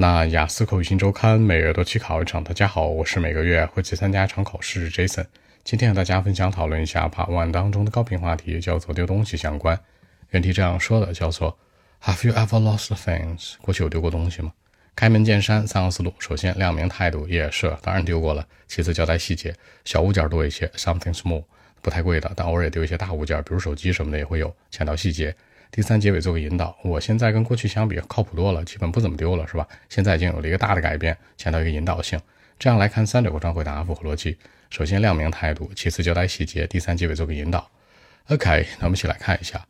[0.00, 2.42] 那雅思口语新周刊每月都去考一场。
[2.42, 5.26] 大家好，我是每个月会去参加一场考试 Jason。
[5.62, 9.78] 今天和大家分享讨论一下 Part One 当中的高频话题，叫做丢东西相关。
[10.30, 11.58] 原题这样说的，叫做
[12.02, 13.56] Have you ever lost things？
[13.60, 14.54] 过去有丢过东西吗？
[14.96, 19.54] 开门见山，三个思路：首先亮明态度，也是当然丢过了；其次交代细节，
[19.84, 21.44] 小物件多一些，something small，
[21.82, 25.36] 不太贵的，但偶尔也丢一些大物件，比如手机什么的也会有，强调细节。
[25.71, 29.67] 第三结尾做个引导，我现在跟过去相比靠谱多了，基本不怎么丢了，是吧？
[29.89, 32.19] 现在已经有了一个大的改变，强调一个引导性。
[32.57, 34.37] 这样来看三者过程回答符合逻辑。
[34.69, 37.69] 首先亮明态度，其次交代细节，第三结尾做个引导。
[38.29, 39.65] OK，那我们一起来看一下。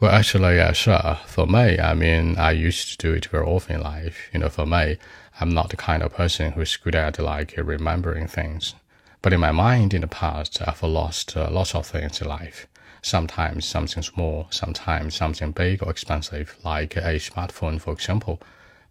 [0.00, 1.16] Well, actually, yeah, sure.
[1.26, 4.14] For me, I mean, I used to do it very often in life.
[4.32, 4.98] You know, for me,
[5.38, 8.74] I'm not the kind of person who's good at like remembering things.
[9.22, 12.66] But in my mind, in the past, I've lost uh, lots of things in life.
[13.03, 18.39] Sometimes something small, sometimes something big or expensive, like a smartphone, for example.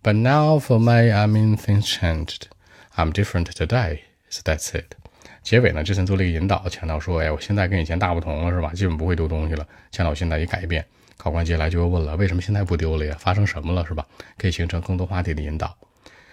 [0.03, 2.49] But now for me, I mean, things changed.
[2.95, 4.95] I'm different today, so that's it.
[5.43, 8.71] 结尾呢，之前做了一个引导，强调说，哎，我现在跟以前大不同了，是吧？
[8.75, 10.87] 基本不会丢东西了，强调现在一改变。
[11.17, 13.17] 考官接下来就会问了，为什么现在不丢了呀？
[13.19, 14.07] 发生什么了，是吧？
[14.37, 15.75] 可以形成更多话题的引导。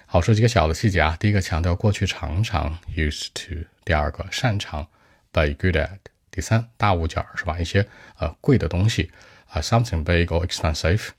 [0.06, 1.16] 好，说几个小的细节啊。
[1.18, 4.86] 第一个强调过去常常 used to，第二个擅长
[5.32, 6.00] be good at。
[6.40, 7.60] 第三，大物件是吧？
[7.60, 7.86] 一些
[8.18, 9.12] 呃贵的东西
[9.48, 11.10] 啊，something big or expensive。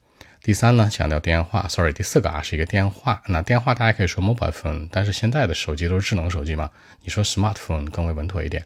[0.42, 3.22] 第三呢，强调电话，sorry，第四个啊是一个电话。
[3.26, 6.70] 那电话大家可以说 mobile phone，但是现在的手机都是智能手机嘛，
[7.02, 8.64] 你说 smartphone 更为稳妥一点。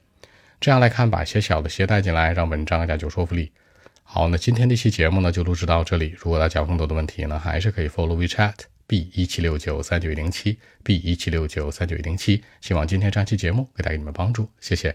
[0.60, 3.50] 这样来看，把一些小的携带进来，让文章更加有说服力。
[4.04, 6.14] 好，那今天这期节目呢就录制到这里。
[6.16, 8.54] 如果大家有更多的问题呢，还是可以 follow WeChat
[8.86, 12.44] B 一七六九三九一零七 B 一七六九三九一零七。
[12.60, 14.94] 希望今天这期节目给带给你们帮助，谢谢。